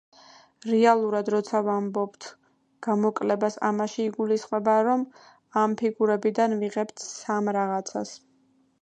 რეალურად, 0.69 1.27
როცა 1.33 1.61
ვამბობთ 1.67 2.29
გამოკლებას 2.89 3.59
ამაში 3.69 4.01
იგულისხმება, 4.07 4.81
რომ 4.91 5.07
ამ 5.65 5.77
ფიგურებიდან 5.85 6.61
ვიღებთ 6.65 7.09
სამ 7.15 7.57
რაღაცას. 7.63 8.21